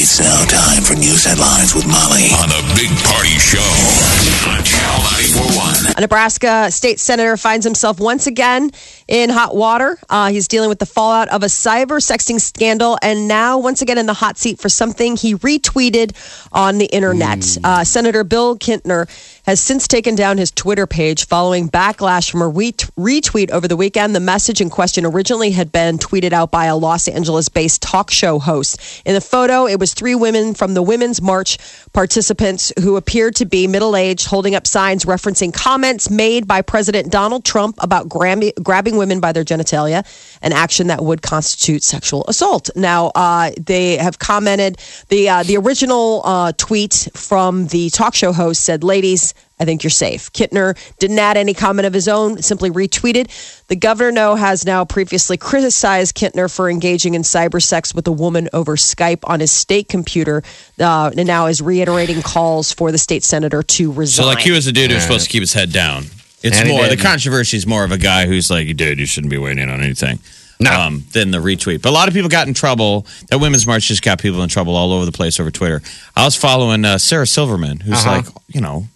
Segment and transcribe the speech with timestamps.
[0.00, 2.30] It's now time for news headlines with Molly.
[2.38, 5.94] On the Big Party Show on Channel 941.
[5.96, 8.70] A Nebraska state senator finds himself once again
[9.08, 9.98] in hot water.
[10.08, 13.98] Uh, he's dealing with the fallout of a cyber sexting scandal and now once again
[13.98, 16.14] in the hot seat for something he retweeted
[16.52, 17.44] on the internet.
[17.62, 19.08] Uh, Senator Bill Kintner
[19.44, 23.76] has since taken down his Twitter page following backlash from a ret- retweet over the
[23.76, 24.14] weekend.
[24.14, 28.10] The message in question originally had been tweeted out by a Los Angeles based talk
[28.10, 28.78] show host.
[29.04, 31.58] In the photo, it was three women from the Women's March
[31.92, 37.10] participants who appeared to be middle aged, holding up signs referencing comments made by President
[37.10, 40.06] Donald Trump about grabbing women by their genitalia,
[40.42, 42.70] an action that would constitute sexual assault.
[42.76, 44.78] Now, uh, they have commented
[45.08, 49.82] the uh, the original uh, tweet from the talk show host said, "Ladies." I think
[49.82, 50.32] you're safe.
[50.32, 53.28] Kintner didn't add any comment of his own, simply retweeted.
[53.66, 58.12] The governor, no, has now previously criticized Kintner for engaging in cyber sex with a
[58.12, 60.42] woman over Skype on his state computer,
[60.78, 64.24] uh, and now is reiterating calls for the state senator to resign.
[64.24, 66.04] So, like, he was a dude who's supposed to keep his head down.
[66.42, 69.30] It's And more, the controversy is more of a guy who's like, dude, you shouldn't
[69.30, 70.20] be weighing in on anything.
[70.60, 70.72] No.
[70.72, 71.82] Um, than the retweet.
[71.82, 73.06] But a lot of people got in trouble.
[73.28, 75.82] That Women's March just got people in trouble all over the place over Twitter.
[76.16, 78.10] I was following uh, Sarah Silverman, who's Uh-huh.
[78.16, 78.88] like, you know,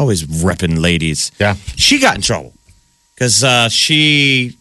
[0.00, 1.30] always repping ladies.
[1.38, 1.54] Yeah.
[1.76, 2.52] She got in trouble
[3.14, 4.56] because uh, she,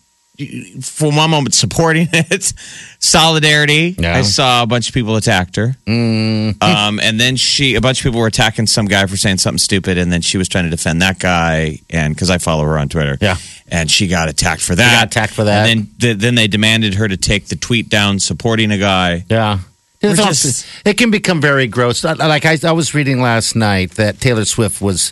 [0.81, 2.53] for one moment, supporting it,
[2.99, 3.95] solidarity.
[3.97, 4.17] Yeah.
[4.17, 5.75] I saw a bunch of people attacked her.
[5.87, 9.57] Um, and then she, a bunch of people were attacking some guy for saying something
[9.59, 12.77] stupid, and then she was trying to defend that guy, and because I follow her
[12.77, 13.37] on Twitter, Yeah.
[13.69, 14.91] and she got attacked for that.
[14.99, 15.69] got attacked for that.
[15.69, 19.25] And then, th- then they demanded her to take the tweet down supporting a guy.
[19.29, 19.59] Yeah.
[20.01, 22.05] Just- it can become very gross.
[22.05, 25.11] Like I, I was reading last night that Taylor Swift was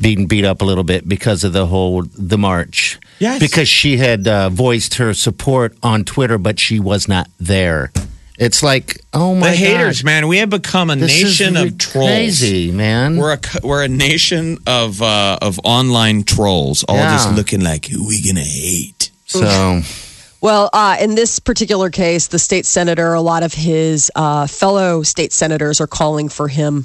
[0.00, 2.98] being beat up a little bit because of the whole the march.
[3.18, 3.38] Yes.
[3.38, 7.92] because she had uh, voiced her support on Twitter, but she was not there.
[8.38, 10.06] It's like, oh my the haters, God.
[10.06, 12.08] man, we have become a This nation really of trolls.
[12.08, 13.16] Crazy man.
[13.18, 17.12] We're a we're a nation of uh, of online trolls, all Yeah.
[17.12, 19.10] just looking like who we gonna hate.
[19.26, 19.82] so
[20.40, 25.04] Well, uh, in this particular case, the state senator, a lot of his uh, fellow
[25.04, 26.84] state senators are calling for him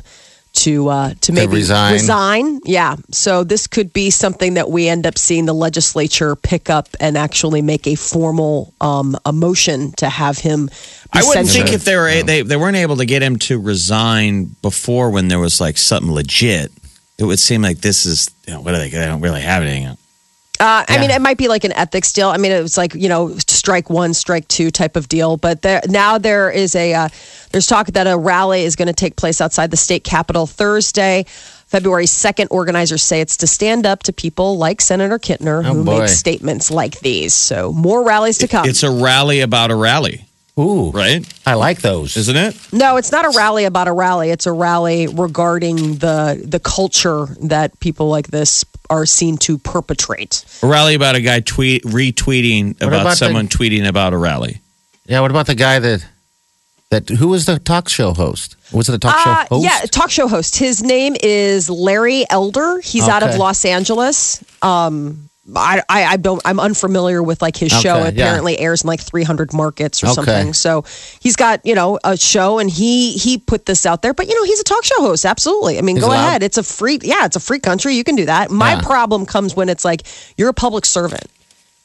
[0.57, 1.93] to uh, to maybe resign.
[1.93, 2.59] resign.
[2.65, 2.95] Yeah.
[3.11, 7.17] So this could be something that we end up seeing the legislature pick up and
[7.17, 10.69] actually make a formal um, a motion to have him.
[11.13, 14.55] I wouldn't think if they were they they weren't able to get him to resign
[14.61, 16.71] before when there was like something legit.
[17.19, 18.89] It would seem like this is you know, what are they?
[18.89, 19.97] They don't really have anything.
[20.59, 22.29] Uh, I mean, it might be like an ethics deal.
[22.29, 25.37] I mean, it was like you know, strike one, strike two type of deal.
[25.37, 27.09] But there, now there is a uh,
[27.51, 31.25] there's talk that a rally is going to take place outside the state capitol Thursday,
[31.67, 32.47] February second.
[32.49, 35.99] Organizers say it's to stand up to people like Senator Kintner Oh, who boy.
[35.99, 37.33] make statements like these.
[37.35, 38.67] So more rallies to come.
[38.67, 40.25] It's a rally about a rally,
[40.57, 41.23] ooh, right?
[41.45, 42.17] I like those.
[42.17, 42.55] Isn't it?
[42.73, 44.31] no, it's not a rally about a rally.
[44.31, 50.43] It's a rally regarding the the culture that people like this are seen to perpetrate.
[50.63, 54.61] A rally about a guy tweet retweeting about, about the- someone tweeting about a rally.
[55.07, 55.21] Yeah.
[55.21, 56.05] What about the guy that
[56.89, 58.55] that who was the talk show host?
[58.71, 59.63] Was it a talk Uh, show host?
[59.65, 60.55] Yeah, talk show host.
[60.55, 62.79] His name is Larry Elder.
[62.81, 64.43] He's out of Los Angeles.
[64.61, 66.41] Um, I, I, I don't.
[66.43, 67.97] I'm unfamiliar with like his show.
[68.01, 68.25] Okay, yeah.
[68.25, 70.13] Apparently airs in like 300 markets or Okay.
[70.15, 70.53] something.
[70.53, 70.83] So
[71.21, 74.13] he's got you know a show, and he he put this out there.
[74.13, 75.25] But you know he's a talk show host.
[75.25, 75.77] Absolutely.
[75.77, 76.27] I mean, He's go allowed?
[76.27, 76.43] ahead.
[76.43, 76.99] It's a free.
[77.01, 77.95] Yeah, it's a free country.
[77.95, 78.51] You can do that.
[78.51, 78.81] My Yeah.
[78.81, 80.03] problem comes when it's like
[80.37, 81.25] you're a public servant.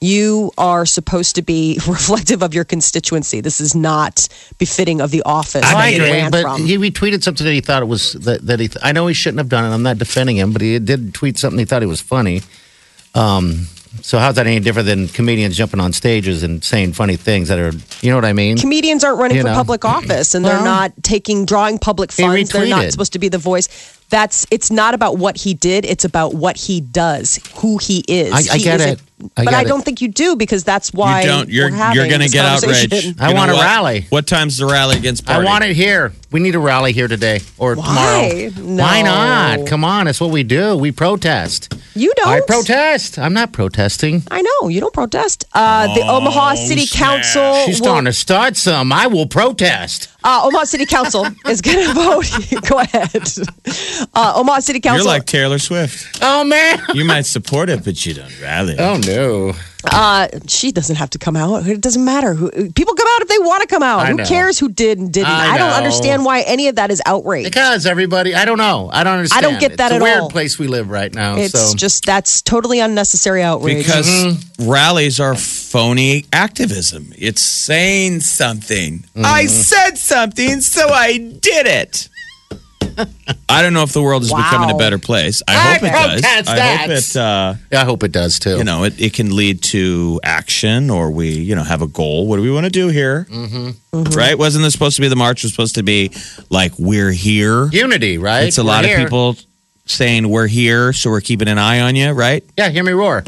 [0.01, 3.41] You are supposed to be reflective of your constituency.
[3.41, 4.27] This is not
[4.59, 5.63] befitting of the office.
[5.65, 6.67] I agree, but from.
[6.67, 8.69] he retweeted something that he thought it was that, that he.
[8.83, 9.73] I know he shouldn't have done it.
[9.73, 12.43] I'm not defending him, but he did tweet something he thought it was funny.
[13.15, 13.67] Um,
[14.01, 17.59] so how's that any different than comedians jumping on stages and saying funny things that
[17.59, 18.57] are, you know what I mean?
[18.57, 19.55] comedians aren't running You for know.
[19.55, 22.91] public office and they're Well, not taking drawing public He funds they're not retweeted.
[22.93, 23.69] supposed to be the voice
[24.13, 25.85] that's it's not about what he did.
[25.85, 28.33] It's about what he does, who he is.
[28.33, 29.01] I- I He get is it.
[29.37, 31.49] I but get I don't think you do because that's why you don't.
[31.49, 33.21] You're we're you're going to get outraged.
[33.21, 33.63] I want a what?
[33.63, 34.07] rally.
[34.09, 36.13] What time's the rally against I want it here.
[36.33, 38.51] We need a rally here today or Why?
[38.53, 38.77] tomorrow.
[38.83, 39.11] Why No.
[39.59, 39.67] not?
[39.69, 40.77] Come on, it's what we do.
[40.77, 41.73] We protest.
[41.95, 42.29] You don't.
[42.29, 43.17] I protest.
[43.17, 44.25] I'm not protesting.
[44.29, 45.45] I know you don't protest.
[45.53, 47.23] Uh, the Omaha City snap.
[47.23, 47.55] Council.
[47.67, 48.91] She's will- starting to start some.
[48.93, 50.09] I will protest.
[50.25, 52.27] uh, Omaha City Council is going to vote.
[52.69, 54.02] Go ahead.
[54.15, 55.05] Uh, Omaha City Council.
[55.05, 56.19] You're like Taylor Swift.
[56.23, 56.81] Oh man.
[56.95, 58.77] You might support it, but you don't rally.
[58.79, 59.53] Oh no.
[59.85, 61.67] Uh, she doesn't have to come out.
[61.67, 62.35] It doesn't matter.
[62.35, 64.01] Who, people come out if they want to come out.
[64.01, 64.25] I Who know.
[64.25, 65.27] cares who did and didn't?
[65.29, 65.75] I I, don't know.
[65.75, 67.45] understand why any of that is outrage.
[67.45, 68.91] Because everybody, I don't know.
[68.93, 69.45] I don't understand.
[69.45, 70.31] I don't get that it's at a weird all.
[70.31, 71.37] place we live right now.
[71.37, 73.79] It's so just that's totally unnecessary outrage.
[73.79, 74.71] Because Mm-hmm.
[74.71, 77.13] rallies are phony activism.
[77.19, 79.01] It's saying something.
[79.01, 79.23] Mm-hmm.
[79.25, 82.09] I said something, so I did it.
[83.49, 84.39] I don't know if the world is Wow.
[84.43, 85.43] becoming a better place.
[85.47, 86.21] I, I hope it does.
[86.21, 86.81] protest I that.
[86.81, 87.17] hope it.
[87.17, 88.57] Uh, yeah, I hope it does too.
[88.57, 92.27] you know, it, it can lead to action, or we, you know, have a goal.
[92.27, 93.27] What do we want to do here?
[93.31, 94.03] Mm-hmm.
[94.17, 94.37] Right?
[94.39, 95.43] Wasn't this supposed to be the march?
[95.43, 96.11] Was supposed to be
[96.51, 97.67] like we're here.
[97.67, 98.43] unity, right?
[98.49, 98.97] It's a We're lot here.
[98.99, 99.37] of people
[99.87, 102.45] saying we're here, so we're keeping an eye on you, right?
[102.57, 103.25] Yeah, hear me roar.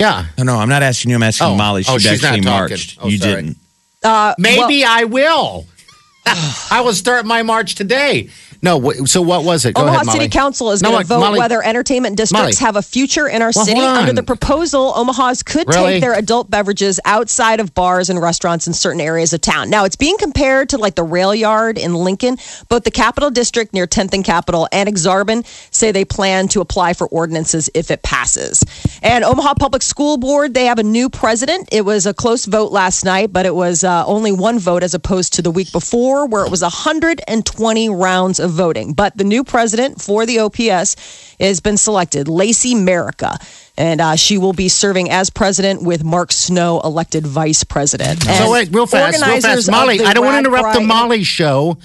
[0.00, 1.16] Yeah, No, no, I'm not asking you.
[1.16, 1.54] I'm asking Oh.
[1.54, 1.84] Molly.
[1.84, 2.70] She Oh, she's actually not talking.
[2.74, 2.98] marched.
[3.00, 3.34] Oh, you sorry.
[3.42, 3.56] didn't.
[4.02, 5.66] uh, maybe I will.
[6.26, 8.28] I will start my march today.
[8.64, 9.74] No, wh- so what was it?
[9.74, 10.18] Go Omaha ahead, Molly.
[10.20, 12.66] City Council is No, going like, to vote Molly- whether entertainment districts Molly.
[12.66, 13.78] have a future in our Well, city.
[13.78, 15.92] Under the proposal, Omahas could Really?
[15.94, 19.68] take their adult beverages outside of bars and restaurants in certain areas of town.
[19.68, 22.38] Now, it's being compared to like the rail yard in Lincoln.
[22.70, 26.94] Both the Capital District near 10th and Capitol and Aksarben say they plan to apply
[26.94, 28.64] for ordinances if it passes.
[29.02, 31.68] And Omaha Public School Board, they have a new president.
[31.70, 34.94] It was a close vote last night, but it was uh, only one vote as
[34.94, 38.92] opposed to the week before, where it was 120 rounds of voting.
[38.94, 43.38] But the new president for the OPS has been selected, Lacey Merica.
[43.76, 48.22] And uh, she will be serving as president with Mark Snow elected vice president.
[48.22, 50.00] So And wait, real fast, real organizers fast, Molly.
[50.00, 51.76] I don't want to Rag interrupt the Molly show,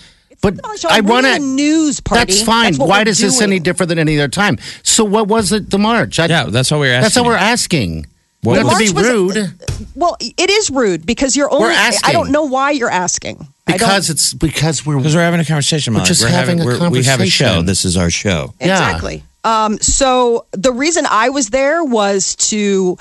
[0.41, 2.25] but I We're want in a news party.
[2.25, 2.75] That's fine.
[2.75, 4.57] what Why we're does this any different than any other time?
[4.83, 5.69] So what was it?
[5.71, 6.19] The march?
[6.19, 7.01] I, Yeah, that's what we are asking.
[7.01, 8.05] That's what we're asking.
[8.41, 9.53] What we have was- to be March was- rude
[9.95, 11.67] Well, it is rude because you're only.
[11.67, 12.09] We're asking.
[12.09, 13.47] I don't know why you're asking.
[13.65, 16.05] Because it's because we're Because we're having a conversation, Molly.
[16.05, 17.61] just having a we're- We have a show.
[17.61, 18.53] This is our show.
[18.59, 18.67] Yeah.
[18.67, 19.23] Exactly.
[19.43, 22.97] Um, so the reason I was there was to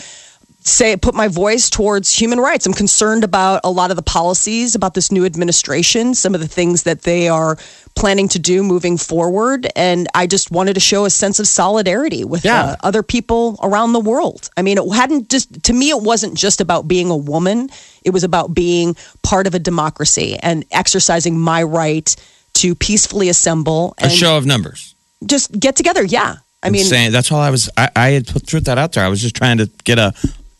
[0.68, 2.66] say put my voice towards human rights.
[2.66, 6.48] I'm concerned about a lot of the policies about this new administration, some of the
[6.48, 7.56] things that they are
[7.96, 12.24] planning to do moving forward, and I just wanted to show a sense of solidarity
[12.24, 12.62] with Yeah.
[12.62, 14.50] uh, other people around the world.
[14.56, 17.70] I mean, it hadn't just to me it wasn't just about being a woman.
[18.04, 22.14] It was about being part of a democracy and exercising my right
[22.54, 24.94] to peacefully assemble A show of numbers.
[25.26, 26.04] just get together.
[26.04, 26.36] Yeah.
[26.62, 27.68] I mean, saying that's all I was.
[27.76, 29.04] I, I had put threw that out there.
[29.04, 30.12] I was just trying to get a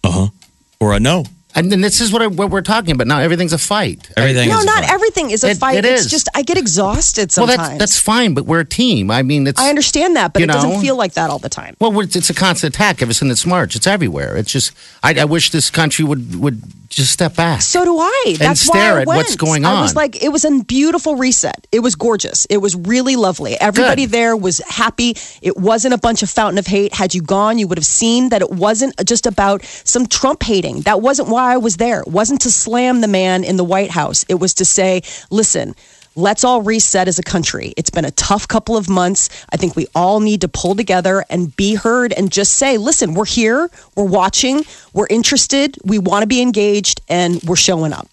[0.09, 0.29] uh huh
[0.81, 1.25] or a no.
[1.59, 3.19] And then this is what, I, what we're talking about now.
[3.19, 4.09] Everything's a fight.
[4.17, 4.91] Everything no, is not fine.
[4.91, 5.77] everything is a It- fight.
[5.79, 6.11] it it's is.
[6.11, 7.69] just I get exhausted Well, sometimes.
[7.69, 9.11] that's that's fine, but we're a team.
[9.11, 11.49] I mean, it's I understand that, but you it doesn't feel like that all the
[11.49, 11.77] time.
[11.81, 13.77] Well, it's, it's a constant attack ever since it's March.
[13.77, 14.37] It's everywhere.
[14.37, 14.73] It's just
[15.03, 17.61] I, I wish this country would would just step back.
[17.61, 18.37] So do I.
[18.39, 19.19] That's why stare I at went.
[19.19, 19.77] what's going on.
[19.77, 21.67] I was like, it was a beautiful reset.
[21.71, 22.47] It was gorgeous.
[22.47, 23.61] It was really lovely.
[23.61, 24.13] Everybody Good.
[24.13, 25.15] there was happy.
[25.43, 26.95] It wasn't a bunch of fountain of hate.
[26.95, 30.81] Had you gone, you would have seen that it wasn't just about some Trump hating.
[30.83, 32.01] That wasn't why I was there.
[32.01, 34.25] It wasn't to slam the man in the White House.
[34.29, 35.75] It was to say, listen.
[36.17, 37.73] Let's all reset as a country.
[37.77, 39.29] It's been a tough couple of months.
[39.53, 43.15] I think we all need to pull together and be heard and just say, listen,
[43.15, 48.09] we're here, we're watching, we're interested, we want to be engaged, and we're showing up.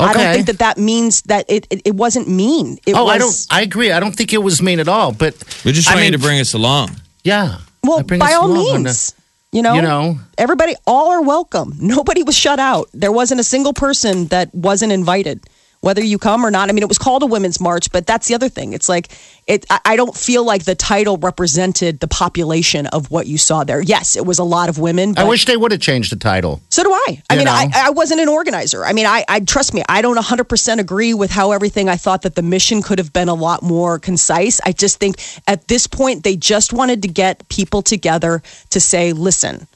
[0.00, 2.78] I don't think that that means that it, it, it wasn't mean.
[2.86, 3.46] It oh, was, I don't.
[3.50, 3.92] I agree.
[3.92, 5.12] I don't think it was mean at all.
[5.12, 6.90] But we're just I mean, to bring us along.
[7.24, 7.58] Yeah.
[7.82, 9.14] well, by all along on means.
[9.50, 10.18] You know, You know.
[10.36, 11.72] everybody, all are welcome.
[11.80, 12.88] Nobody was shut out.
[12.92, 15.40] There wasn't a single person that wasn't invited,
[15.80, 16.68] whether you come or not.
[16.68, 18.74] I mean, it was called a women's march, but that's the other thing.
[18.74, 19.08] It's like
[19.48, 19.66] it.
[19.70, 23.80] I, don't feel like the title represented the population of what you saw there.
[23.80, 25.14] Yes, it was a lot of women.
[25.16, 26.60] I wish they would have changed the title.
[26.68, 27.22] So do I.
[27.30, 27.52] I You mean, know?
[27.52, 28.84] I, I wasn't an organizer.
[28.84, 29.82] I mean, I, I trust me.
[29.88, 31.88] I don't 100% agree with how everything.
[31.88, 34.60] I thought that the mission could have been a lot more concise.
[34.64, 39.12] I just think at this point they just wanted to get people together to say,
[39.12, 39.66] listen,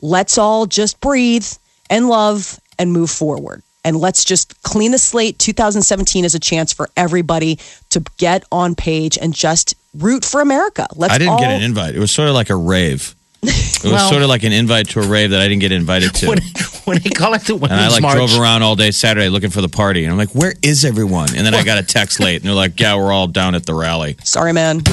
[0.00, 1.46] let's all just breathe
[1.88, 3.62] and love and move forward.
[3.84, 5.38] And let's just clean the slate.
[5.38, 7.58] 2017 is a chance for everybody
[7.90, 10.86] to get on page and just root for America.
[10.94, 11.94] Let's I didn't all, get an invite.
[11.96, 13.14] It was sort of like a rave.
[13.44, 15.72] It was Well- sort of like an invite to a rave that I didn't get
[15.72, 16.28] invited to.
[16.28, 16.38] When,
[16.84, 19.28] when they call it the women's and I like march, drove around all day Saturday
[19.28, 21.82] looking for the party, and I'm like, "Where is everyone?" And then I got a
[21.82, 24.82] text late, and they're like, "Yeah, we're all down at the rally." Sorry, man.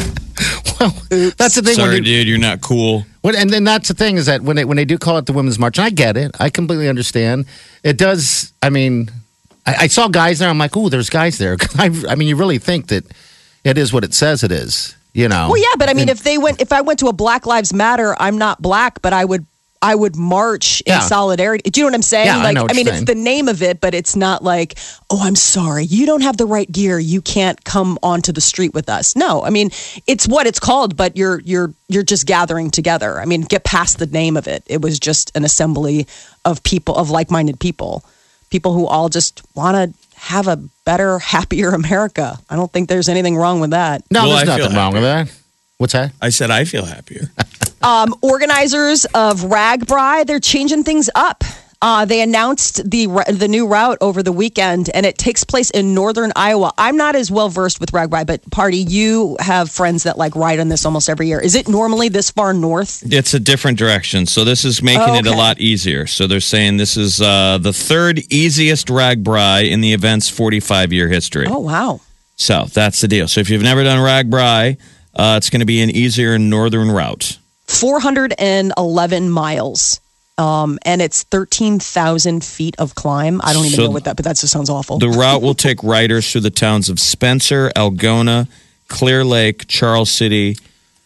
[0.80, 0.92] Well,
[1.38, 1.66] that's the thing.
[1.66, 3.06] when Sorry, you- dude, you're not cool.
[3.22, 5.26] When, and then that's the thing is that when they when they do call it
[5.26, 7.46] the women's march, and I get it, I completely understand.
[7.84, 8.54] It does.
[8.62, 9.12] I mean,
[9.66, 10.50] I, I saw guys there.
[10.50, 11.58] I'm like, oh, there's guys there.
[11.78, 13.06] I, I mean, you really think that
[13.64, 14.96] it is what it says it is.
[15.14, 15.50] You know?
[15.50, 17.74] Well, yeah, but I mean, if they went, if I went to a Black Lives
[17.74, 19.46] Matter, I'm not black, but I would,
[19.82, 21.00] I would march in Yeah.
[21.00, 21.70] solidarity.
[21.70, 22.26] Do you know what I'm saying?
[22.26, 24.44] Yeah, I like, know what mean, you're it's the name of it, but it's not
[24.44, 24.78] like,
[25.10, 28.74] oh, I'm sorry, you don't have the right gear, you can't come onto the street
[28.74, 29.16] with us.
[29.16, 29.72] No, I mean,
[30.06, 33.20] it's what it's called, but you're you're you're just gathering together.
[33.22, 34.64] I mean, get past the name of it.
[34.68, 36.08] It was just an assembly
[36.44, 38.04] of people, of like-minded people,
[38.50, 42.38] people who all just want to have a better, happier America.
[42.50, 44.04] I don't think there's anything wrong with that.
[44.12, 45.32] no, Well, there's I nothing wrong with that.
[45.78, 46.12] What's that?
[46.22, 47.32] I said I feel happier.
[47.82, 51.44] um, organizers of RAGBRAI, they're changing things up.
[51.82, 55.94] Uh, they announced the the new route over the weekend, and it takes place in
[55.94, 56.74] northern Iowa.
[56.78, 60.60] I'm not as well versed with RAGBRAI, but Party, you have friends that like ride
[60.60, 61.40] on this almost every year.
[61.40, 63.02] Is it normally this far north?
[63.06, 64.26] It's a different direction.
[64.26, 66.06] So this is making it a lot easier.
[66.06, 71.08] So they're saying this is uh, the third easiest RAGBRAI in the event's 45 year
[71.08, 71.46] history.
[71.48, 72.02] Oh wow!
[72.36, 73.30] So that's the deal.
[73.30, 74.78] So if you've never done RAGBRAI,
[75.16, 77.39] uh, it's going to be an easier northern route.
[77.70, 80.02] 411 miles.
[80.38, 83.42] Um, and it's 13,000 feet of climb.
[83.44, 84.98] I don't even So know what that, but that just sounds awful.
[84.98, 88.48] The route will take riders through the towns of Spencer, Algona,
[88.88, 90.56] Clear Lake, Charles City,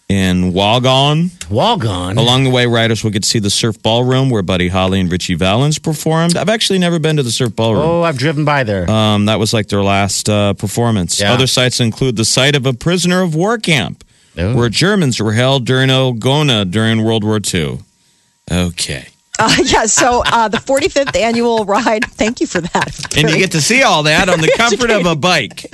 [0.07, 1.29] and Wagon.
[1.49, 2.17] Walgon.
[2.17, 5.11] Along the way, riders will get to see the Surf Ballroom where Buddy Holly and
[5.11, 6.37] Ritchie Valens performed.
[6.37, 7.83] I've actually never been to the Surf Ballroom.
[7.83, 8.89] Oh, I've driven by there.
[8.89, 11.19] Um, that was like their last uh, performance.
[11.19, 11.33] Yeah.
[11.33, 14.03] Other sites include the site of a prisoner of war camp
[14.37, 14.55] Oh.
[14.55, 17.79] where Germans were held during Algona during World War II.
[18.51, 19.07] Okay.
[19.39, 23.17] Uh, yeah, so uh, the 45th annual ride, thank you for that.
[23.17, 25.65] And you get to see all that on the comfort of a bike.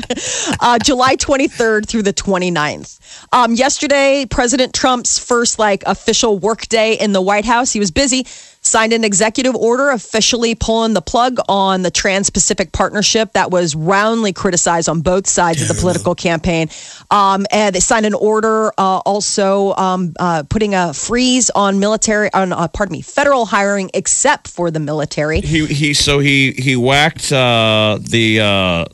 [0.61, 3.27] uh, July 23rd through the 29th.
[3.33, 7.71] Um, yesterday, President Trump's first like official work day in the White House.
[7.73, 8.25] He was busy,
[8.69, 14.31] signed an executive order officially pulling the plug on the Trans-Pacific Partnership that was roundly
[14.31, 16.69] criticized on both sides of the political campaign.
[17.11, 22.31] Um, and they signed an order uh, also um, uh, putting a freeze on military,
[22.33, 25.41] on uh, pardon me, federal hiring except for the military.
[25.41, 28.85] He he so he he whacked uh, the uh,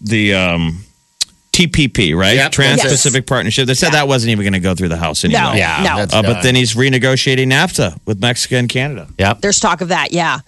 [0.00, 0.84] the um,
[1.66, 2.52] TPP right Yep.
[2.52, 2.92] Trans Yes.
[2.92, 3.66] Pacific Partnership.
[3.66, 5.52] They said that wasn't even going to go through the House anymore.
[5.52, 6.02] No, yeah, no.
[6.02, 6.42] Uh, but done.
[6.42, 9.08] then he's renegotiating NAFTA with Mexico and Canada.
[9.18, 9.40] Yep.
[9.40, 10.40] There's talk of that, yeah.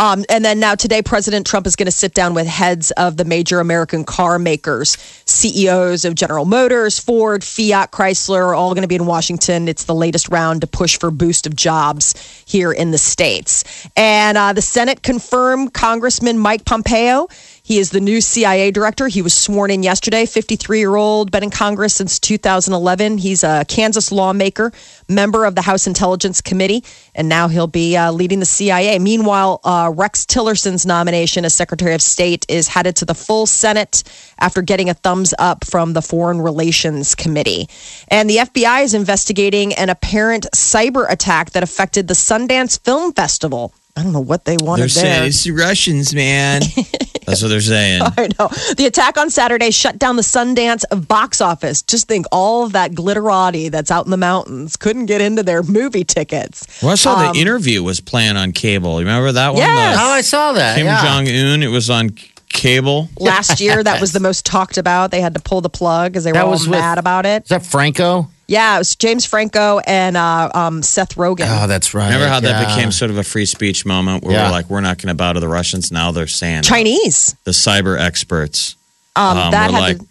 [0.00, 3.16] Um, and then now today, President Trump is going to sit down with heads of
[3.16, 8.82] the major American car makers, CEOs of General Motors, Ford, Fiat, Chrysler, are all going
[8.82, 9.66] to be in Washington.
[9.66, 12.14] It's the latest round to push for boost of jobs
[12.46, 13.64] here in the states.
[13.96, 17.26] And uh, the Senate confirmed Congressman Mike Pompeo.
[17.68, 19.08] He is the new CIA director.
[19.08, 20.24] He was sworn in yesterday.
[20.24, 23.18] 53 year old, been in Congress since 2011.
[23.18, 24.72] He's a Kansas lawmaker,
[25.06, 26.82] member of the House Intelligence Committee,
[27.14, 28.98] and now he'll be uh, leading the CIA.
[28.98, 34.02] Meanwhile, uh, Rex Tillerson's nomination as Secretary of State is headed to the full Senate
[34.38, 37.68] after getting a thumbs up from the Foreign Relations Committee.
[38.08, 43.74] And the FBI is investigating an apparent cyber attack that affected the Sundance Film Festival.
[43.98, 45.14] I don't know what they wanted They're there.
[45.16, 46.62] saying it's the Russians, man.
[47.28, 48.02] That's what they're saying.
[48.16, 48.48] I know.
[48.76, 51.82] The attack on Saturday shut down the Sundance box office.
[51.82, 55.62] Just think all of that glitterati that's out in the mountains couldn't get into their
[55.62, 56.66] movie tickets.
[56.82, 58.92] Well, I saw the um, interview was playing on cable.
[59.00, 59.58] You remember that one?
[59.58, 59.96] Yes.
[59.96, 60.76] The Oh, I saw that.
[60.76, 61.02] Kim yeah.
[61.04, 61.62] Jong Un.
[61.62, 62.10] It was on
[62.48, 63.08] cable.
[63.18, 65.10] Last year, that was the most talked about.
[65.10, 67.26] They had to pull the plug because they were That all was with- mad about
[67.26, 67.42] it.
[67.42, 68.30] Is that Franco?
[68.48, 71.46] Yeah, it was James Franco and uh, um, Seth Rogen.
[71.46, 72.06] Oh, that's right.
[72.06, 74.46] Remember how that became sort of a free speech moment where Yeah.
[74.46, 75.92] we're like, we're not going to bow to the Russians.
[75.92, 77.36] Now they're saying Chinese.
[77.44, 78.74] the cyber experts.
[79.14, 80.06] Um, Um, that had like, to,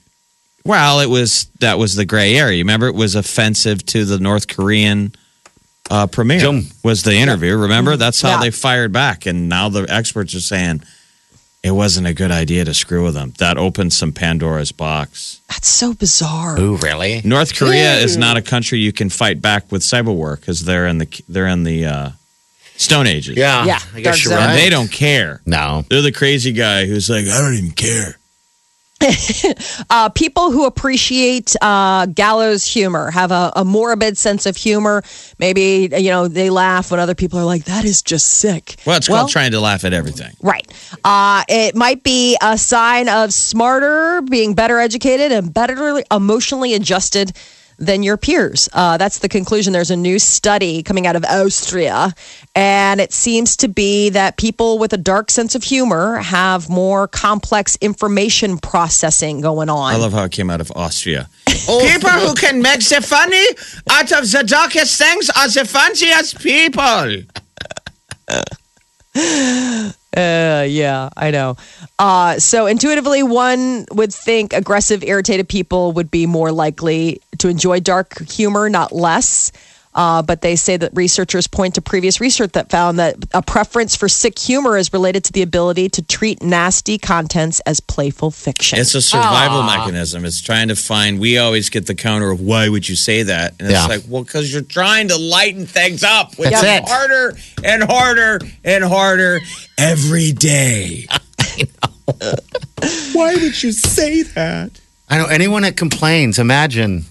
[0.66, 2.58] well, it was that was the gray area.
[2.58, 5.16] You remember, it was offensive to the North Korean
[5.90, 6.38] uh, premier.
[6.40, 6.64] Jung.
[6.84, 7.56] Was the interview?
[7.58, 8.32] Remember, that's how.
[8.36, 8.42] Yeah.
[8.42, 10.84] they fired back, and now the experts are saying
[11.68, 13.34] it wasn't a good idea to screw with them.
[13.38, 15.40] That opened some Pandora's box.
[15.50, 16.60] that's so bizarre.
[16.60, 17.22] Ooh, really?
[17.24, 20.88] North Korea is not a country you can fight back with cyber war because they're
[20.88, 22.10] in the they're in the uh,
[22.78, 23.38] Stone Ages.
[23.38, 23.66] Yeah.
[23.66, 24.50] Yeah, I dark guess you're right.
[24.50, 25.42] and they don't care.
[25.46, 25.84] No.
[25.90, 28.18] They're the crazy guy who's like, I don't even care.
[29.90, 35.04] uh, people who appreciate uh, gallows humor have a, a morbid sense of humor.
[35.40, 38.98] Maybe you know they laugh when other people are like, "That is just sick." Well,
[38.98, 40.36] it's called trying to laugh at everything.
[40.42, 40.68] Right.
[41.04, 47.34] Uh, it might be a sign of smarter, being better educated, and better emotionally adjusted
[47.78, 48.68] than your peers.
[48.74, 49.74] Uh, that's the conclusion.
[49.74, 52.14] There's a new study coming out of Austria,
[52.56, 57.08] and it seems to be that people with a dark sense of humor have more
[57.08, 59.94] complex information processing going on.
[59.94, 61.30] I love how it came out of Austria.
[61.48, 63.46] people who can make the funny
[63.90, 67.24] out of the darkest things are the funniest people.
[70.16, 71.58] Uh, yeah, I know.
[72.00, 77.80] Uh, so intuitively, one would think aggressive, irritated people would be more likely to enjoy
[77.82, 79.52] dark humor, not less.
[79.98, 83.96] Uh, but they say that researchers point to previous research that found that a preference
[83.96, 88.78] for sick humor is related to the ability to treat nasty contents as playful fiction.
[88.78, 90.24] It's a survival mechanism.
[90.24, 91.20] It's trying to find.
[91.20, 93.56] We always get the counter of why would you say that?
[93.60, 93.86] And Yeah.
[93.86, 96.84] it's like, well, because you're trying to lighten things up, which That's is it.
[96.88, 99.40] harder and harder and harder
[99.80, 101.08] every day.
[103.14, 104.80] why would you say that?
[105.10, 106.38] I know anyone that complains.
[106.38, 107.06] Imagine.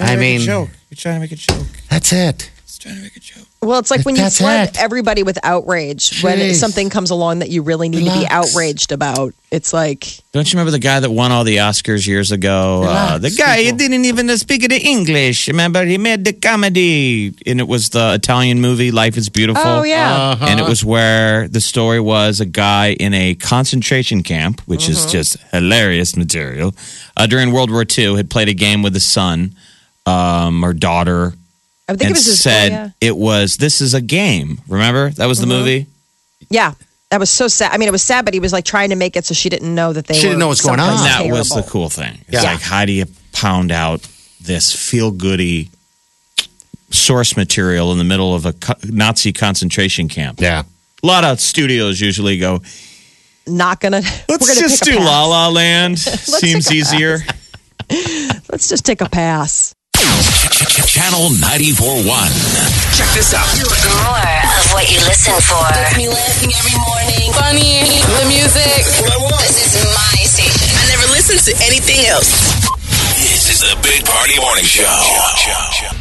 [0.00, 0.70] I mean, joke.
[0.90, 1.66] You're trying to make a joke.
[1.94, 2.50] That's it.
[2.64, 3.46] It's trying to make a joke.
[3.62, 4.80] well, it's like when you That's flood it.
[4.82, 6.56] everybody with outrage when Jeez.
[6.56, 8.32] something comes along that you really need to be Relax.
[8.34, 9.32] outraged about.
[9.52, 12.82] It's like Don't you remember the guy that won all the Oscars years ago?
[12.82, 12.86] Uh,
[13.18, 15.46] Relax, the guy he didn't even speak the English.
[15.46, 19.82] Remember, he made the comedy, and it was the Italian movie "Life Is Beautiful." Oh,
[19.84, 20.36] yeah.
[20.40, 25.06] and it was where the story was a guy in a concentration camp, which is
[25.06, 26.74] just hilarious material.
[27.16, 29.54] Uh, during World War II, had played a game with his son
[30.06, 31.34] um, or daughter,
[31.88, 32.90] I think and it was his said yeah.
[33.00, 34.60] it was this is a game.
[34.68, 35.58] Remember that was the mm-hmm.
[35.58, 35.86] movie.
[36.48, 36.74] Yeah.
[37.10, 37.70] That was so sad.
[37.72, 39.48] I mean, it was sad, but he was like trying to make it so she
[39.48, 40.96] didn't know that they She were didn't know what's going on.
[41.04, 42.18] that was the cool thing.
[42.28, 42.52] It's Yeah.
[42.52, 44.08] like how do you pound out
[44.40, 45.70] this feel goody
[46.90, 50.40] source material in the middle of a co- Nazi concentration camp?
[50.40, 50.62] Yeah.
[51.02, 52.62] A lot of studios usually go,
[53.46, 54.00] Not gonna.
[54.28, 55.06] we're let's gonna just take a do pass.
[55.06, 55.98] La La Land.
[55.98, 57.18] Seems easier.
[58.50, 59.74] Let's just take a pass.
[60.68, 62.08] Channel 94.1.
[62.96, 63.44] Check this out.
[63.60, 65.60] More of what you listen for.
[65.74, 67.32] Gets me laughing every morning.
[67.36, 68.84] Funny, the music.
[69.44, 70.64] This is my station.
[70.78, 72.30] I never listen to anything else.
[73.18, 74.84] This is the Big Party Morning Show.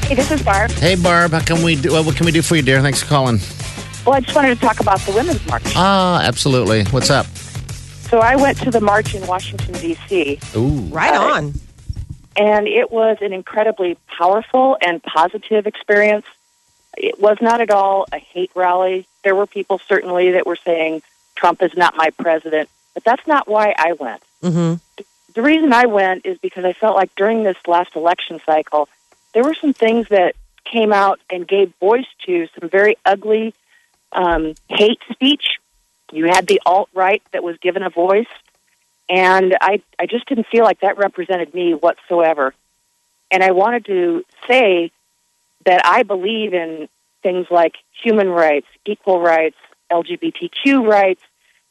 [0.07, 0.71] Hey, this is Barb.
[0.71, 1.31] Hey, Barb.
[1.31, 1.91] How can we do?
[1.91, 2.81] What can we do for you, dear?
[2.81, 3.39] Thanks for calling.
[4.05, 5.63] Well, I just wanted to talk about the Women's March.
[5.75, 6.83] Ah, absolutely.
[6.85, 7.25] What's up?
[8.09, 10.69] So I went to the march in Washington, D.C., Ooh.
[10.91, 11.53] Right on.
[12.35, 16.25] And it was an incredibly powerful and positive experience.
[16.97, 19.07] It was not at all a hate rally.
[19.23, 21.01] There were people certainly that were saying
[21.35, 24.21] Trump is not my president, but that's not why I went.
[24.41, 24.75] hmm
[25.33, 28.87] The reason I went is because I felt like during this last election cycle,
[29.33, 33.53] there were some things that came out and gave voice to some very ugly
[34.11, 35.57] um, hate speech.
[36.11, 38.27] You had the alt right that was given a voice,
[39.13, 42.55] and I, I just didn't feel like that represented me whatsoever.
[43.29, 44.91] And I wanted to say
[45.67, 46.89] that I believe in
[47.21, 49.55] things like human rights, equal rights,
[49.91, 51.21] LGBTQ rights.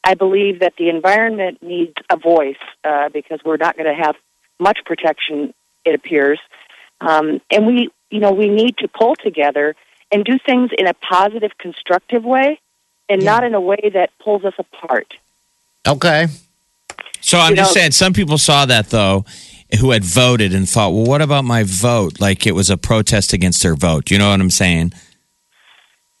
[0.05, 4.15] I believe that the environment needs a voice uh, because we're not going to have
[4.57, 5.53] much protection,
[5.83, 6.39] it appears.
[7.01, 9.75] Um, and we, you know, we need to pull together
[10.13, 12.61] and do things in a positive, constructive way,
[13.09, 15.13] and not in a way that pulls us apart.
[15.85, 16.27] Okay.
[17.23, 19.25] So I'm just know- saying, some people saw that though,
[19.79, 22.19] who had voted and thought, well, what about my vote?
[22.19, 24.11] Like it was a protest against their vote.
[24.11, 24.93] You know what I'm saying?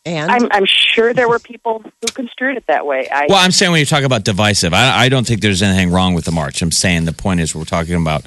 [0.05, 3.07] And I'm, I'm sure there were people who construed it that way.
[3.09, 5.91] I, Well, I'm saying when you talk about divisive, I, I don't think there's anything
[5.91, 6.61] wrong with the march.
[6.61, 8.25] I'm saying the point is we're talking about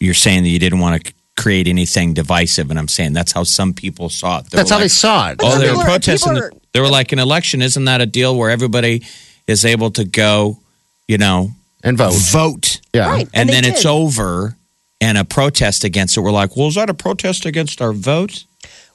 [0.00, 3.42] you're saying that you didn't want to create anything divisive, and I'm saying that's how
[3.44, 4.50] some people saw it.
[4.50, 5.36] They That's were how they saw it.
[5.42, 6.32] Oh, some they were are- protesting.
[6.34, 7.60] people are- they were like an election.
[7.62, 9.02] Isn't that a deal where everybody
[9.46, 10.58] is able to go,
[11.08, 11.50] you know,
[11.82, 12.14] And vote.
[12.14, 13.08] vote, Yeah.
[13.08, 13.20] Right.
[13.26, 14.56] and, And they then it's over,
[15.00, 16.20] and a protest against it?
[16.20, 18.44] We're like, well, is that a protest against our vote?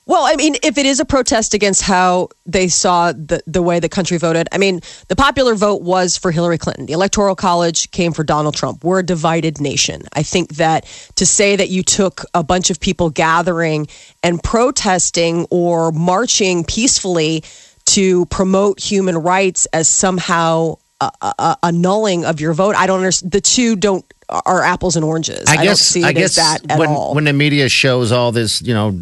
[0.06, 3.82] Well, I mean, if it is a protest against how they saw the, the way
[3.82, 6.86] the country voted, I mean, the popular vote was for Hillary Clinton.
[6.86, 8.86] The Electoral College came for Donald Trump.
[8.86, 10.04] We're a divided nation.
[10.14, 10.86] I think that
[11.18, 13.90] to say that you took a bunch of people gathering
[14.24, 17.44] and protesting or marching peacefully
[17.88, 23.00] to promote human rights as somehow a, a, a nulling of your vote, I don't
[23.00, 23.32] understand.
[23.32, 25.48] The two don't are apples and oranges.
[25.48, 25.66] I, I guess.
[25.66, 27.14] don't see it I guess that at when all.
[27.16, 29.00] when the media shows all this, you know,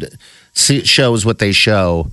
[0.54, 2.10] shows what they show.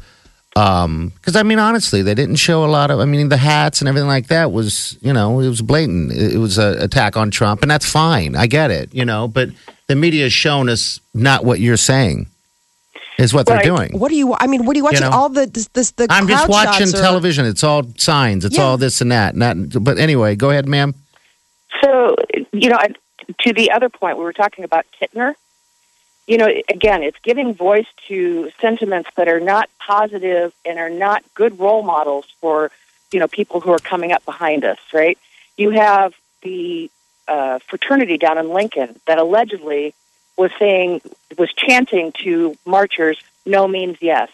[0.56, 3.00] Um, because I mean, honestly, they didn't show a lot of.
[3.00, 6.12] I mean, the hats and everything like that was, you know, it was blatant.
[6.12, 8.36] It, it was an attack on Trump, and that's fine.
[8.36, 9.28] I get it, you know.
[9.28, 9.50] But
[9.88, 12.28] the media has shown us not what you're saying
[13.18, 13.64] is what Right.
[13.64, 13.98] they're doing.
[14.00, 14.34] What are you?
[14.40, 15.02] I mean, what are you watching?
[15.02, 15.12] know?
[15.12, 16.08] all the this, this the.
[16.10, 17.46] I'm just crowd watching shots are- television.
[17.46, 18.46] It's all signs.
[18.46, 18.64] It's Yeah.
[18.64, 19.36] all this and that.
[19.36, 20.94] Not, but anyway, go ahead, ma'am.
[21.84, 22.16] So,
[22.52, 22.80] you know,
[23.42, 25.36] to the other point, we were talking about Kintner.
[26.26, 31.22] you know, again, it's giving voice to sentiments that are not positive and are not
[31.36, 32.72] good role models for,
[33.12, 35.18] you know, people who are coming up behind us, right?
[35.58, 36.90] You have the
[37.28, 39.94] uh, fraternity down in Lincoln that allegedly
[40.38, 41.02] was saying,
[41.38, 44.30] was chanting to marchers, no means yes.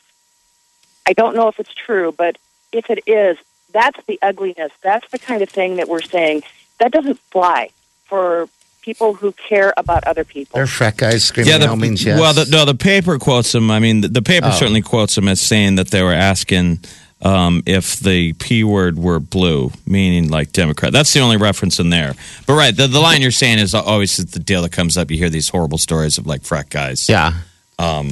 [1.07, 2.37] I don't know if it's true, but
[2.71, 3.37] if it is,
[3.73, 4.71] that's the ugliness.
[4.81, 6.43] That's the kind of thing that we're saying
[6.79, 7.69] that doesn't fly
[8.05, 8.47] for
[8.81, 10.55] people who care about other people.
[10.57, 12.19] They're frat guys screaming Yeah, the, no means yes.
[12.19, 13.69] well, the, no, the paper quotes them.
[13.69, 14.51] I mean, the, the paper Oh.
[14.51, 16.79] certainly quotes them as saying that they were asking
[17.21, 20.93] um, if the p word were blue, meaning like Democrat.
[20.93, 22.13] That's the only reference in there.
[22.47, 25.11] But right, the, the line you're saying is always the deal that comes up.
[25.11, 27.09] You hear these horrible stories of like frat guys.
[27.09, 27.33] yeah.
[27.77, 28.11] Um,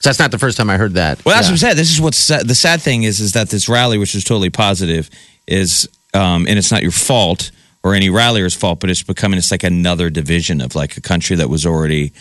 [0.00, 1.24] So that's not the first time I heard that.
[1.24, 1.52] Well, that's yeah.
[1.52, 1.76] what I'm saying.
[1.76, 4.50] This is what's sa- the sad thing is, is that this rally, which was totally
[4.50, 5.08] positive,
[5.46, 7.50] is um, and it's not your fault
[7.82, 11.36] or any rallier's fault, but it's becoming it's like another division of like a country
[11.36, 12.12] that was already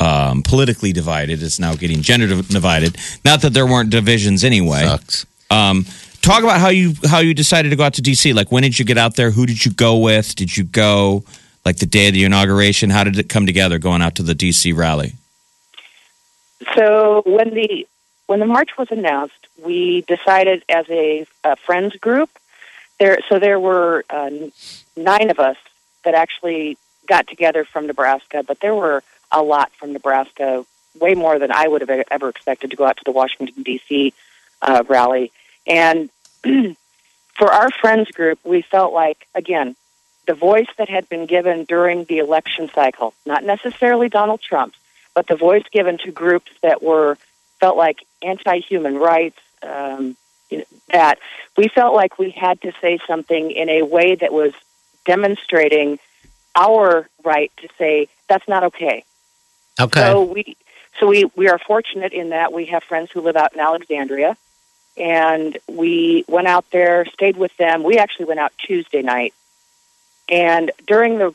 [0.00, 2.96] um, politically divided It's now getting gender divided.
[3.24, 4.82] Not that there weren't divisions anyway.
[4.84, 5.26] Sucks.
[5.50, 5.84] Um,
[6.22, 8.34] talk about how you how you decided to go out to DC.
[8.34, 9.30] Like when did you get out there?
[9.30, 10.34] Who did you go with?
[10.34, 11.24] Did you go
[11.64, 12.90] like the day of the inauguration?
[12.90, 15.14] How did it come together going out to the DC rally?
[16.74, 17.86] So when the
[18.26, 22.30] when the march was announced, we decided as a, a friends group
[22.98, 23.18] there.
[23.28, 24.30] So there were uh,
[24.96, 25.56] nine of us
[26.04, 30.64] that actually got together from Nebraska, but there were a lot from Nebraska,
[31.00, 34.12] way more than I would have ever expected to go out to the Washington D.C.
[34.62, 35.32] Uh, rally.
[35.66, 36.10] And
[37.34, 39.76] for our friends group, we felt like again
[40.26, 44.76] the voice that had been given during the election cycle, not necessarily Donald Trump's
[45.14, 47.18] but the voice given to groups that were
[47.58, 49.38] felt like anti-human rights.
[49.62, 50.16] Um,
[50.48, 51.18] you know, that
[51.56, 54.52] we felt like we had to say something in a way that was
[55.04, 55.98] demonstrating
[56.56, 59.04] our right to say that's not okay.
[59.80, 60.00] Okay.
[60.00, 60.56] So we
[60.98, 64.36] so we we are fortunate in that we have friends who live out in Alexandria,
[65.00, 67.82] and we went out there, stayed with them.
[67.82, 69.34] We actually went out Tuesday night,
[70.28, 71.34] and during the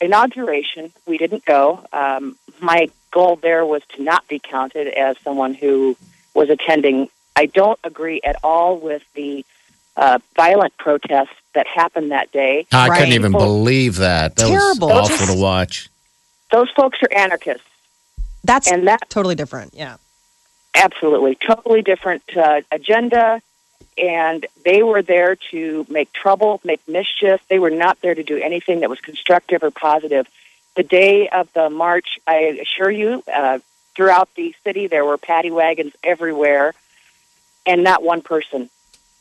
[0.00, 1.84] inauguration, we didn't go.
[1.92, 5.96] Um, my goal there was to not be counted as someone who
[6.34, 7.08] was attending.
[7.36, 9.44] I don't agree at all with the
[9.96, 12.66] uh, violent protests that happened that day.
[12.72, 12.98] I Right.
[12.98, 14.36] couldn't even People- believe that.
[14.36, 14.88] That Terrible.
[14.88, 15.88] was awful Just- to watch.
[16.52, 17.64] Those folks are anarchists,
[18.44, 19.72] That's and that totally different.
[19.74, 19.96] Yeah.
[20.74, 21.36] Absolutely.
[21.36, 23.40] Totally different uh, agenda.
[23.98, 27.40] And they were there to make trouble make mischief.
[27.48, 30.26] They were not there to do anything that was constructive or positive.
[30.76, 33.58] The day of the march i assure you uh,
[33.94, 36.74] throughout the city there were paddy wagons everywhere
[37.66, 38.70] and not one person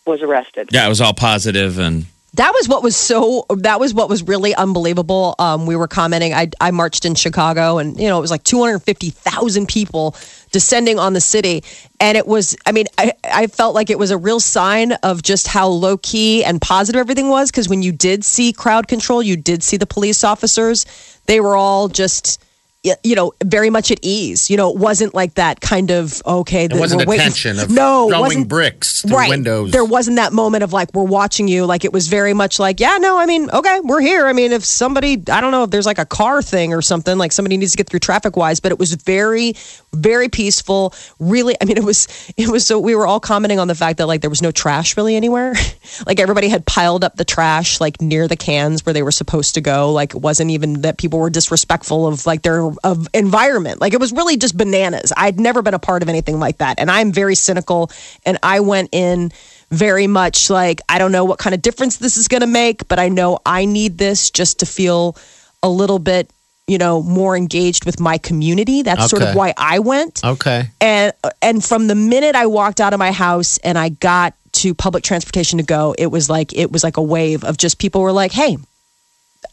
[0.05, 0.69] was arrested.
[0.71, 3.45] Yeah, it was all positive and That was what was so.
[3.49, 5.35] That was what was really unbelievable.
[5.39, 6.33] Um, we were commenting.
[6.33, 9.67] I I marched in Chicago, and you know it was like two hundred fifty thousand
[9.67, 10.15] people
[10.51, 11.63] descending on the city,
[11.99, 12.55] and it was.
[12.67, 15.97] I mean, I I felt like it was a real sign of just how low
[15.97, 17.49] key and positive everything was.
[17.49, 20.85] Because when you did see crowd control, you did see the police officers.
[21.25, 22.43] They were all just.
[22.81, 24.49] You know, very much at ease.
[24.49, 26.63] You know, it wasn't like that kind of okay.
[26.63, 29.29] It wasn't waiting- tension of no, throwing bricks through right.
[29.29, 29.71] windows.
[29.71, 31.65] There wasn't that moment of like we're watching you.
[31.65, 34.27] Like it was very much like, yeah, no, I mean, okay, we're here.
[34.27, 37.17] I mean, if somebody, I don't know if there's like a car thing or something,
[37.17, 39.55] like somebody needs to get through traffic wise, but it was very,
[39.93, 40.93] very peaceful.
[41.19, 42.79] Really, I mean, it was, it was so.
[42.79, 45.53] We were all commenting on the fact that like there was no trash really anywhere.
[46.05, 49.55] like everybody had piled up the trash like near the cans where they were supposed
[49.55, 49.91] to go.
[49.91, 53.81] Like it wasn't even that people were disrespectful of like their of environment.
[53.81, 55.11] Like it was really just bananas.
[55.15, 57.91] I'd never been a part of anything like that, and I'm very cynical.
[58.25, 59.31] And I went in
[59.71, 62.87] very much like I don't know what kind of difference this is going to make,
[62.87, 65.15] but I know I need this just to feel
[65.61, 66.31] a little bit,
[66.69, 68.83] you know, more engaged with my community.
[68.83, 70.69] That's sort of why I went okay.
[70.79, 74.73] and and from the minute I walked out of my house and I got to
[74.73, 78.01] public transportation to go, it was like it was like a wave of just people
[78.01, 78.57] were like, "Hey,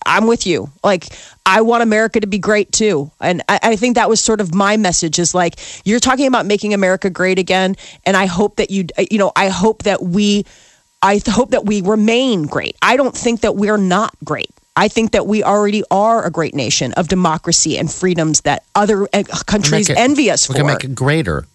[0.04, 0.70] I'm with you.
[0.84, 1.06] Like,
[1.44, 4.54] I want America to be great too." And I, I think that was sort of
[4.54, 8.70] my message: is like you're talking about making America great again, and I hope that
[8.70, 10.44] you, you know, I hope that we,
[11.02, 12.76] I hope that we remain great.
[12.82, 14.50] I don't think that we're not great.
[14.76, 19.04] I think that we already are a great nation of democracy and freedoms that other
[19.12, 20.58] uh, countries Make it- envy us We for.
[20.58, 21.46] can make it greater.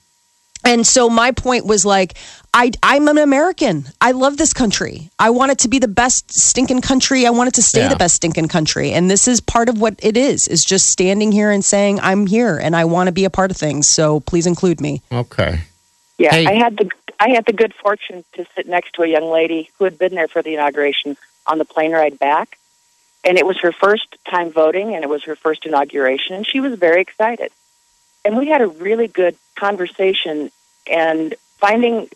[0.64, 2.14] And so my point was like,
[2.54, 3.86] I, I'm an American.
[4.00, 5.10] I love this country.
[5.18, 7.26] I want it to be the best stinking country.
[7.26, 7.88] I want it to stay Yeah.
[7.90, 8.92] the best stinking country.
[8.92, 12.28] And this is part of what it is, is just standing here and saying, I'm
[12.28, 13.88] here and I want to be a part of things.
[13.88, 15.02] So please include me.
[15.12, 15.62] Okay.
[16.20, 16.46] Yeah, Hey.
[16.46, 19.70] I had the I had the good fortune to sit next to a young lady
[19.78, 22.58] who had been there for the inauguration on the plane ride back,
[23.24, 26.60] and it was her first time voting, and it was her first inauguration, and she
[26.60, 27.52] was very excited.
[28.24, 30.52] and we had a really good conversation.
[30.86, 32.08] And finding,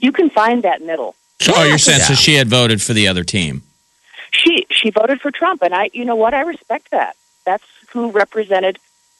[0.00, 1.14] you can find that middle.
[1.40, 2.16] So, oh, you're saying so Yeah.
[2.16, 3.62] she had voted for the other team?
[4.30, 7.16] She she voted for Trump, and I, you know what, I respect that.
[7.44, 8.78] That's who represented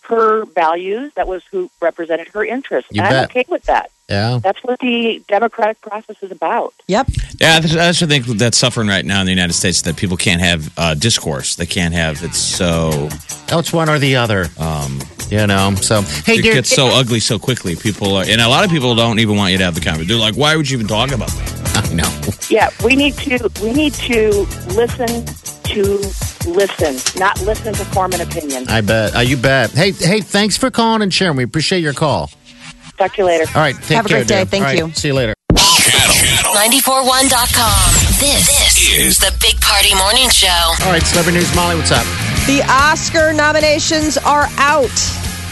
[0.09, 1.13] her values.
[1.15, 2.91] That was who represented her interests.
[2.93, 3.91] You and I'm okay with that.
[4.09, 4.39] Yeah.
[4.43, 6.75] That's what the democratic process is about.
[6.89, 7.09] Yep.
[7.41, 10.17] Yeah, that's, that's the thing that's suffering right now in the United States that people
[10.17, 11.57] can't have uh, discourse.
[11.57, 13.09] They can't have it's so
[13.51, 14.47] Oh, it's one or the other.
[14.59, 15.75] Um, you know.
[15.77, 17.77] So hey, it dear, gets so ugly so quickly.
[17.77, 20.09] People are, and a lot of people don't even want you to have the conversation.
[20.09, 22.11] They're like, "Why would you even talk about that?" I know.
[22.49, 25.27] Yeah, we need to we need to listen
[25.65, 25.85] to
[26.47, 28.69] listen, not listen to form an opinion.
[28.69, 29.17] I bet.
[29.17, 29.71] Uh, you bet.
[29.71, 31.37] Hey, hey, thanks for calling and sharing.
[31.37, 32.31] We appreciate your call.
[32.97, 33.45] Talk to you later.
[33.55, 33.75] All right.
[33.75, 34.37] Take Have a great day.
[34.37, 34.45] dear.
[34.45, 34.93] Thank All right, you.
[34.93, 35.35] See you later.
[35.57, 37.95] Channel 941.com.
[38.21, 40.49] This, this is the Big Party Morning Show.
[40.85, 42.05] All right, Celebrity News, Molly, what's up?
[42.47, 44.91] The Oscar nominations are out,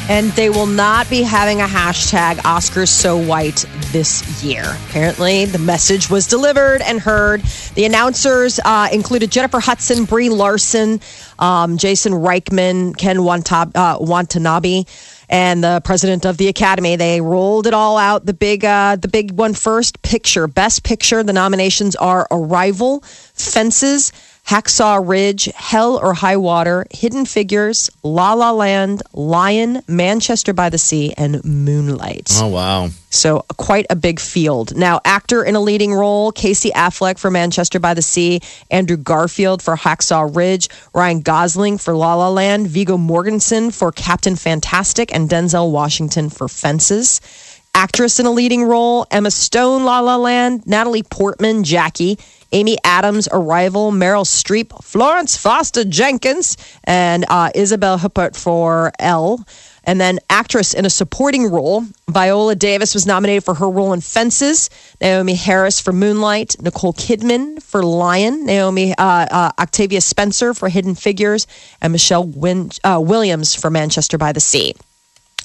[0.08, 4.62] and they will not be having a hashtag Oscars so white this year.
[4.88, 7.42] Apparently, the message was delivered and heard.
[7.74, 11.00] The announcers uh, included Jennifer Hudson, Brie Larson,
[11.38, 14.84] um, Jason Reitman, Ken Wantab- uh, Watanabe.
[15.32, 18.26] And the president of the Academy, they rolled it all out.
[18.26, 20.02] The big, uh, the big one first.
[20.02, 21.22] Picture, best picture.
[21.22, 23.00] The nominations are Arrival,
[23.32, 24.12] Fences,
[24.46, 30.78] Hacksaw Ridge, Hell or High Water, Hidden Figures, La La Land, Lion, Manchester by the
[30.78, 32.30] Sea, and Moonlight.
[32.34, 32.88] Oh, wow.
[33.10, 34.76] So quite a big field.
[34.76, 39.62] Now, actor in a leading role, Casey Affleck for Manchester by the Sea, Andrew Garfield
[39.62, 45.30] for Hacksaw Ridge, Ryan Gosling for La La Land, Viggo Mortensen for Captain Fantastic, and
[45.30, 47.20] Denzel Washington for Fences.
[47.74, 52.18] Actress in a leading role, Emma Stone, La La Land, Natalie Portman, Jackie,
[52.52, 59.44] Amy Adams, Arrival, Meryl Streep, Florence Foster Jenkins, and uh, Isabelle Huppert for Elle.
[59.84, 64.00] And then actress in a supporting role, Viola Davis was nominated for her role in
[64.00, 64.70] Fences.
[65.00, 66.54] Naomie Harris for Moonlight.
[66.62, 68.46] Nicole Kidman for Lion.
[68.46, 71.48] Naomi uh, uh, Octavia Spencer for Hidden Figures,
[71.80, 74.74] and Michelle Win- uh, Williams for Manchester by the Sea.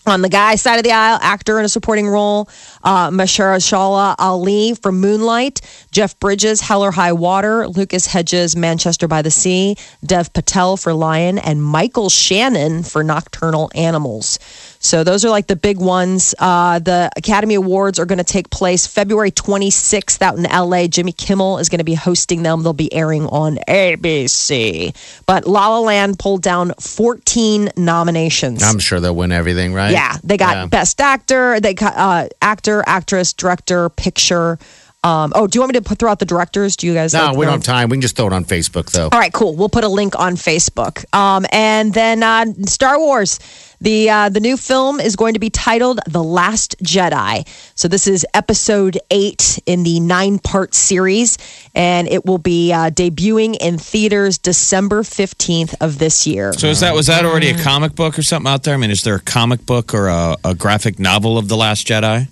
[0.08, 2.48] On the guy side of the aisle, actor in a supporting role,
[2.82, 5.60] uh, Mahershala Ali for Moonlight,
[5.92, 10.94] Jeff Bridges, Hell or High Water, Lucas Hedges, Manchester by the Sea, Dev Patel for
[10.94, 14.40] Lion, and Michael Shannon for Nocturnal Animals.
[14.80, 16.34] So those are like the big ones.
[16.40, 20.88] Uh, the Academy Awards are going to take place February 26th out in LA.
[20.88, 22.64] Jimmy Kimmel is going to be hosting them.
[22.64, 24.96] They'll be airing on ABC.
[25.26, 28.64] But La La Land pulled down 14 nominations.
[28.64, 29.92] I'm sure they'll win everything, right?
[29.92, 30.66] Yeah, they got Yeah.
[30.68, 34.58] best actor, they got uh, actor, actress, director, picture.
[35.04, 36.76] Um, oh, do you want me to put, throw out the directors?
[36.76, 37.14] Do you guys?
[37.14, 37.90] No, like we don't have time.
[37.90, 39.10] We can just throw it on Facebook, though.
[39.12, 39.56] All right, cool.
[39.56, 41.06] We'll put a link on Facebook.
[41.16, 43.40] Um, and then uh, Star Wars,
[43.82, 47.48] the uh, the new film is going to be titled The Last Jedi.
[47.76, 51.38] So this is Episode Eight in the nine part series,
[51.76, 56.54] and it will be uh, debuting in theaters December fifteenth of this year.
[56.54, 58.74] So is that was that already a comic book or something out there?
[58.74, 61.86] I mean, is there a comic book or a, a graphic novel of the Last
[61.88, 62.28] Jedi?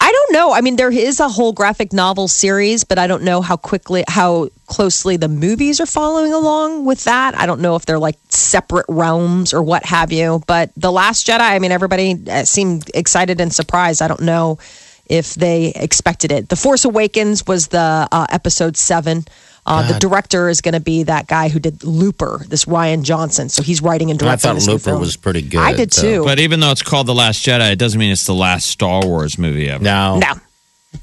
[0.00, 0.52] I don't know.
[0.52, 4.04] I mean, there is a whole graphic novel series, but I don't know how quickly,
[4.08, 7.36] how closely the movies are following along with that.
[7.36, 10.42] I don't know if they're like separate realms or what have you.
[10.46, 14.02] But The Last Jedi, I mean, everybody uh, seemed excited and surprised.
[14.02, 14.58] I don't know
[15.06, 16.48] if they expected it.
[16.48, 19.24] The Force Awakens was the uh, episode seven.
[19.66, 23.48] Uh, the director is going to be that guy who did Looper, this Rian Johnson.
[23.48, 24.50] So he's writing and directing.
[24.50, 24.52] I directing.
[24.52, 25.00] thought this new Looper film.
[25.00, 25.60] was pretty good.
[25.60, 26.24] I did so- too.
[26.24, 29.00] But even though it's called the Last Jedi, it doesn't mean it's the last Star
[29.06, 29.82] Wars movie ever.
[29.82, 30.18] No.
[30.18, 30.34] No.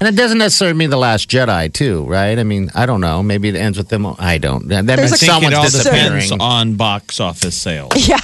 [0.00, 2.36] And it doesn't necessarily mean The Last Jedi, too, right?
[2.38, 3.22] I mean, I don't know.
[3.22, 4.04] Maybe it ends with them.
[4.18, 4.66] I don't.
[4.68, 6.22] That There's means a- I someone's it all disappearing.
[6.22, 7.92] depends on box office sales.
[8.08, 8.18] Yeah.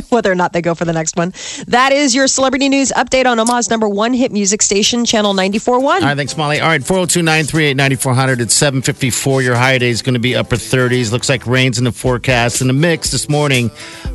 [0.10, 1.32] Whether or not they go for the next one.
[1.68, 5.68] That is your celebrity news update on Omaha's number one hit music station, Channel 94.1.
[5.82, 6.60] All right, thanks, Molly.
[6.60, 8.40] All right, 402 938 9400.
[8.40, 9.42] It's 754.
[9.42, 11.10] Your high day is going to be upper 30s.
[11.12, 12.60] Looks like rain's in the forecast.
[12.60, 13.70] In the mix this morning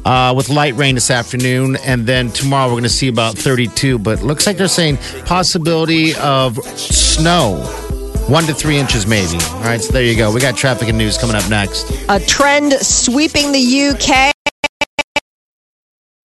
[0.06, 1.78] uh, with light rain this afternoon.
[1.78, 3.98] And then tomorrow we're going to see about 32.
[4.00, 6.58] But looks like they're saying possibility of
[6.90, 7.56] snow.
[8.28, 9.38] One to three inches, maybe.
[9.44, 10.32] All right, so there you go.
[10.32, 11.90] We got traffic and news coming up next.
[12.10, 14.32] A trend sweeping the UK.